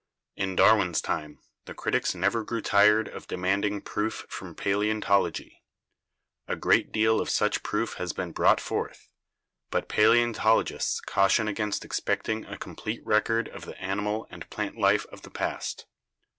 In 0.35 0.55
Darwin's 0.55 0.99
time 0.99 1.37
the 1.65 1.75
critics 1.75 2.15
never 2.15 2.43
grew 2.43 2.61
tired 2.63 3.07
of 3.07 3.27
demanding 3.27 3.81
proof 3.83 4.25
from 4.29 4.55
paleontology. 4.55 5.61
A 6.47 6.55
great 6.55 6.91
deal 6.91 7.21
of 7.21 7.29
such 7.29 7.61
proof 7.61 7.97
has 7.97 8.11
been 8.11 8.31
brought 8.31 8.59
forth, 8.59 9.09
but 9.69 9.87
paleontologists 9.87 11.01
caution 11.01 11.47
against 11.47 11.85
expecting 11.85 12.45
a 12.45 12.57
complete 12.57 13.05
record 13.05 13.47
of 13.49 13.65
the 13.65 13.79
animal 13.79 14.25
and 14.31 14.49
plant 14.49 14.75
life 14.75 15.05
of 15.11 15.21
the 15.21 15.29
past. 15.29 15.85